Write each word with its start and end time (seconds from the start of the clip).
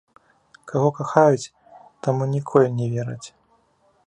Каго 0.71 0.87
кахаюць, 0.99 1.51
таму 2.09 2.29
ніколі 2.33 2.75
не 2.83 2.87
вераць. 2.97 3.27